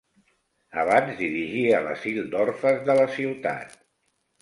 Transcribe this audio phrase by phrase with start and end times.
[0.83, 3.83] Abans dirigia l'asil d'orfes de la ciutat.